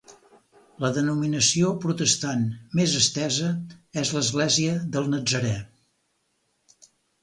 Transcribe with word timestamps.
La 0.83 0.89
denominació 0.95 1.69
protestant 1.83 2.49
més 2.81 2.97
estesa 3.03 3.53
és 4.05 4.17
l'Església 4.19 4.77
del 4.99 5.15
Natzarè. 5.17 5.57